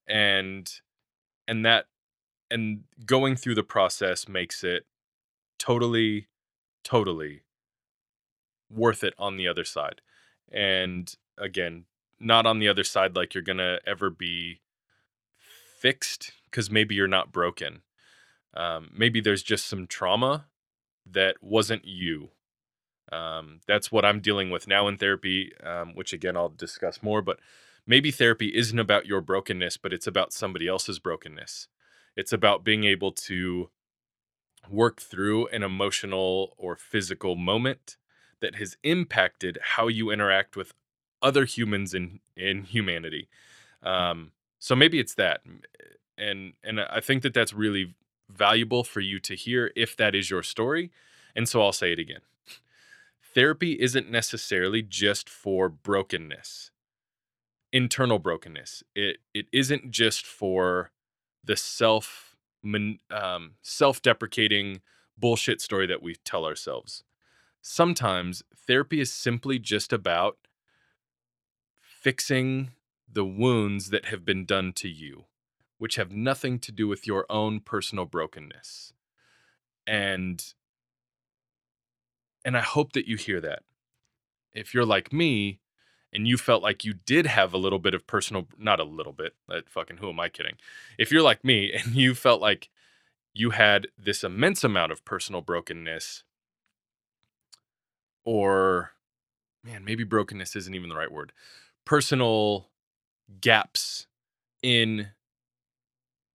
and 0.09 0.71
and 1.47 1.65
that 1.67 1.87
and 2.51 2.85
going 3.05 3.37
through 3.37 3.55
the 3.55 3.63
process 3.63 4.29
makes 4.29 4.65
it 4.65 4.87
totally 5.59 6.29
totally 6.83 7.43
worth 8.71 9.05
it 9.05 9.15
on 9.19 9.37
the 9.37 9.49
other 9.49 9.65
side. 9.65 10.01
And 10.51 11.13
again 11.41 11.85
not 12.19 12.47
on 12.47 12.59
the 12.59 12.69
other 12.69 12.85
side 12.85 13.17
like 13.17 13.35
you're 13.35 13.43
going 13.43 13.59
to 13.59 13.79
ever 13.87 14.11
be 14.11 14.61
fixed 15.79 16.33
because 16.45 16.71
maybe 16.71 16.95
you're 16.95 17.09
not 17.09 17.33
broken 17.33 17.83
um, 18.55 18.91
maybe 18.93 19.21
there's 19.21 19.43
just 19.43 19.67
some 19.67 19.87
trauma 19.87 20.47
that 21.07 21.37
wasn't 21.41 21.85
you. 21.85 22.31
Um, 23.13 23.61
that's 23.67 23.91
what 23.91 24.05
I'm 24.05 24.21
dealing 24.21 24.51
with 24.51 24.69
now 24.69 24.89
in 24.89 24.97
therapy, 24.97 25.53
um, 25.65 25.95
which 25.95 26.13
again, 26.13 26.37
I'll 26.37 26.49
discuss 26.49 27.03
more. 27.03 27.23
But 27.23 27.39
maybe 27.87 28.11
therapy 28.11 28.49
isn't 28.55 28.79
about 28.79 29.07
your 29.07 29.21
brokenness, 29.21 29.77
but 29.77 29.93
it's 29.93 30.07
about 30.07 30.33
somebody 30.33 30.69
else's 30.69 30.99
brokenness. 30.99 31.69
It's 32.17 32.33
about 32.33 32.65
being 32.65 32.85
able 32.85 33.13
to 33.13 33.71
work 34.69 35.01
through 35.01 35.49
an 35.49 35.63
emotional 35.63 36.55
or 36.59 36.77
physical 36.77 37.35
moment 37.35 37.97
that 38.41 38.57
has 38.57 38.77
impacted 38.83 39.59
how 39.63 39.89
you 39.89 40.11
interact 40.11 40.57
with 40.57 40.75
other 41.23 41.45
humans 41.45 41.95
in 41.95 42.21
in 42.37 42.65
humanity. 42.65 43.29
Um, 43.83 44.33
so 44.59 44.77
maybe 44.77 44.99
it's 44.99 45.15
that, 45.15 45.41
and 46.19 46.55
and 46.63 46.81
I 46.81 47.01
think 47.01 47.23
that 47.23 47.35
that's 47.35 47.53
really 47.53 47.95
valuable 48.29 48.85
for 48.85 49.01
you 49.01 49.19
to 49.21 49.35
hear 49.35 49.73
if 49.75 49.97
that 49.97 50.15
is 50.15 50.31
your 50.31 50.43
story. 50.43 50.91
And 51.35 51.49
so 51.49 51.63
I'll 51.63 51.73
say 51.73 51.93
it 51.93 51.99
again. 51.99 52.21
Therapy 53.35 53.73
isn't 53.81 54.11
necessarily 54.11 54.83
just 54.83 55.29
for 55.29 55.69
brokenness, 55.69 56.71
internal 57.73 58.19
brokenness. 58.19 58.83
It 58.95 59.19
it 59.33 59.47
isn't 59.53 59.91
just 59.91 60.27
for 60.27 60.91
the 61.45 61.57
self 61.57 62.37
um, 63.11 63.53
self-deprecating 63.63 64.81
bullshit 65.17 65.61
story 65.61 65.87
that 65.87 66.03
we 66.03 66.17
tell 66.25 66.45
ourselves. 66.45 67.05
Sometimes 67.63 68.43
therapy 68.67 69.01
is 69.01 69.13
simply 69.13 69.59
just 69.59 69.93
about 69.93 70.37
fixing 72.01 72.71
the 73.13 73.25
wounds 73.25 73.91
that 73.91 74.07
have 74.07 74.25
been 74.25 74.45
done 74.45 74.73
to 74.73 74.89
you 74.89 75.25
which 75.81 75.97
have 75.97 76.13
nothing 76.13 76.59
to 76.59 76.71
do 76.71 76.87
with 76.87 77.07
your 77.07 77.25
own 77.31 77.59
personal 77.59 78.05
brokenness. 78.05 78.93
And 79.87 80.45
and 82.45 82.55
I 82.55 82.61
hope 82.61 82.93
that 82.93 83.09
you 83.09 83.17
hear 83.17 83.41
that. 83.41 83.63
If 84.53 84.75
you're 84.75 84.85
like 84.85 85.11
me 85.11 85.61
and 86.13 86.29
you 86.29 86.37
felt 86.37 86.63
like 86.63 86.85
you 86.85 86.93
did 86.93 87.27
have 87.27 87.55
a 87.55 87.59
little 87.59 87.79
bit 87.79 87.95
of 87.95 88.07
personal 88.07 88.47
not 88.59 88.79
a 88.79 88.85
little 88.85 89.15
bit, 89.15 89.33
that 89.49 89.71
fucking 89.71 89.97
who 89.97 90.11
am 90.11 90.21
I 90.21 90.29
kidding? 90.29 90.57
If 90.99 91.11
you're 91.11 91.23
like 91.23 91.43
me 91.43 91.73
and 91.85 91.95
you 91.95 92.15
felt 92.15 92.43
like 92.43 92.69
you 93.33 93.51
had 93.51 93.87
this 93.97 94.23
immense 94.23 94.63
amount 94.63 94.93
of 94.93 95.03
personal 95.07 95.41
brokenness 95.41 96.25
or 98.23 98.91
man, 99.65 99.83
maybe 99.83 100.05
brokenness 100.05 100.55
isn't 100.57 100.75
even 100.75 100.91
the 100.91 100.97
right 100.97 101.11
word. 101.11 101.33
Personal 101.85 102.69
gaps 103.41 104.07
in 104.63 105.09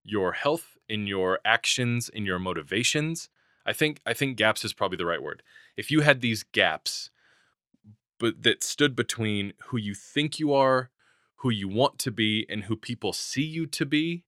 your 0.03 0.33
health, 0.33 0.77
in 0.87 1.07
your 1.07 1.39
actions, 1.45 2.09
in 2.09 2.25
your 2.25 2.39
motivations. 2.39 3.29
I 3.65 3.73
think 3.73 3.99
I 4.05 4.13
think 4.13 4.37
gaps 4.37 4.63
is 4.63 4.73
probably 4.73 4.97
the 4.97 5.05
right 5.05 5.21
word. 5.21 5.41
If 5.75 5.89
you 5.89 6.01
had 6.01 6.21
these 6.21 6.43
gaps 6.43 7.09
but 8.19 8.43
that 8.43 8.63
stood 8.63 8.95
between 8.95 9.53
who 9.65 9.77
you 9.77 9.93
think 9.93 10.39
you 10.39 10.53
are, 10.53 10.89
who 11.37 11.49
you 11.49 11.67
want 11.67 11.99
to 11.99 12.11
be 12.11 12.45
and 12.49 12.63
who 12.63 12.75
people 12.75 13.13
see 13.13 13.43
you 13.43 13.65
to 13.67 13.85
be, 13.85 14.23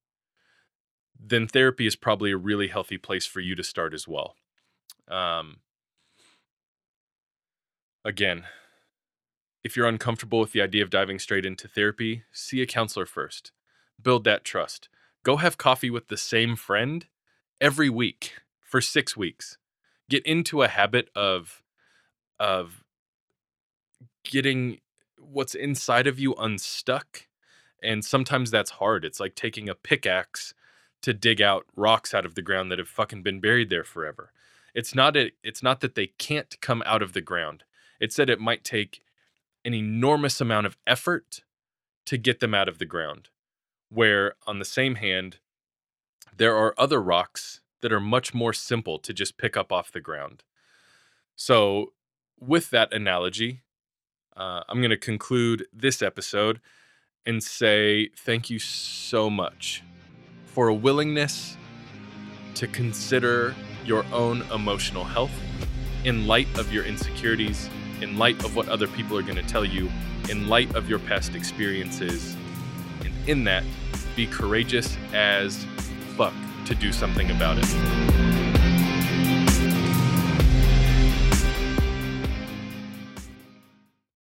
then 1.19 1.47
therapy 1.47 1.87
is 1.87 1.95
probably 1.95 2.31
a 2.31 2.37
really 2.37 2.67
healthy 2.67 2.97
place 2.97 3.25
for 3.25 3.39
you 3.39 3.55
to 3.55 3.63
start 3.63 3.93
as 3.93 4.07
well. 4.07 4.35
Um, 5.07 5.57
again, 8.03 8.43
if 9.67 9.77
you're 9.77 9.87
uncomfortable 9.87 10.39
with 10.39 10.53
the 10.53 10.61
idea 10.61 10.81
of 10.81 10.89
diving 10.89 11.19
straight 11.19 11.45
into 11.45 11.67
therapy, 11.67 12.23
see 12.31 12.61
a 12.61 12.65
counselor 12.65 13.05
first. 13.05 13.51
Build 14.01 14.23
that 14.23 14.43
trust 14.43 14.89
go 15.27 15.35
have 15.35 15.57
coffee 15.57 15.89
with 15.89 16.07
the 16.07 16.15
same 16.15 16.55
friend 16.55 17.05
every 17.59 17.89
week 17.89 18.35
for 18.61 18.79
6 18.79 19.17
weeks. 19.17 19.57
Get 20.09 20.25
into 20.25 20.61
a 20.61 20.69
habit 20.69 21.09
of 21.13 21.63
of 22.39 22.85
getting 24.23 24.79
what's 25.19 25.53
inside 25.53 26.07
of 26.07 26.17
you 26.17 26.33
unstuck. 26.35 27.27
And 27.83 28.05
sometimes 28.05 28.51
that's 28.51 28.71
hard. 28.71 29.03
It's 29.03 29.19
like 29.19 29.35
taking 29.35 29.67
a 29.67 29.75
pickaxe 29.75 30.53
to 31.01 31.13
dig 31.13 31.41
out 31.41 31.65
rocks 31.75 32.13
out 32.13 32.25
of 32.25 32.35
the 32.35 32.41
ground 32.41 32.71
that 32.71 32.79
have 32.79 32.87
fucking 32.87 33.21
been 33.21 33.41
buried 33.41 33.69
there 33.69 33.83
forever. 33.83 34.31
It's 34.73 34.95
not 34.95 35.17
a, 35.17 35.31
it's 35.43 35.61
not 35.61 35.81
that 35.81 35.95
they 35.95 36.07
can't 36.17 36.55
come 36.61 36.81
out 36.85 37.01
of 37.01 37.11
the 37.11 37.21
ground. 37.21 37.65
It's 37.99 38.15
that 38.15 38.29
it 38.29 38.39
might 38.39 38.63
take 38.63 39.01
an 39.67 39.75
enormous 39.75 40.41
amount 40.41 40.65
of 40.65 40.77
effort 40.87 41.43
to 42.07 42.17
get 42.17 42.39
them 42.39 42.55
out 42.55 42.67
of 42.67 42.79
the 42.79 42.85
ground 42.85 43.29
where 43.89 44.35
on 44.45 44.59
the 44.59 44.65
same 44.65 44.95
hand, 44.95 45.37
there 46.35 46.55
are 46.55 46.73
other 46.77 47.01
rocks 47.01 47.61
that 47.81 47.93
are 47.93 47.99
much 47.99 48.33
more 48.33 48.53
simple 48.53 48.99
to 48.99 49.13
just 49.13 49.37
pick 49.37 49.55
up 49.55 49.71
off 49.71 49.91
the 49.91 50.01
ground. 50.01 50.43
So, 51.35 51.93
with 52.39 52.69
that 52.71 52.93
analogy, 52.93 53.61
uh, 54.35 54.61
I'm 54.67 54.79
going 54.79 54.91
to 54.91 54.97
conclude 54.97 55.65
this 55.73 56.01
episode 56.01 56.59
and 57.25 57.43
say 57.43 58.09
thank 58.15 58.49
you 58.49 58.59
so 58.59 59.29
much 59.29 59.83
for 60.45 60.67
a 60.67 60.73
willingness 60.73 61.57
to 62.55 62.67
consider 62.67 63.55
your 63.85 64.05
own 64.11 64.41
emotional 64.53 65.03
health 65.03 65.31
in 66.03 66.27
light 66.27 66.47
of 66.57 66.71
your 66.71 66.85
insecurities, 66.85 67.69
in 68.01 68.17
light 68.17 68.43
of 68.43 68.55
what 68.55 68.67
other 68.69 68.87
people 68.87 69.17
are 69.17 69.21
going 69.21 69.35
to 69.35 69.47
tell 69.47 69.65
you, 69.65 69.89
in 70.29 70.47
light 70.47 70.73
of 70.75 70.89
your 70.89 70.99
past 70.99 71.35
experiences 71.35 72.35
And 73.03 73.13
in 73.27 73.43
that, 73.45 73.63
be 74.15 74.27
courageous 74.27 74.97
as 75.13 75.65
fuck 76.15 76.33
to 76.65 76.75
do 76.75 76.91
something 76.91 77.29
about 77.31 77.57
it. 77.59 78.26